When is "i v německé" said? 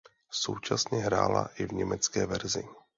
1.55-2.25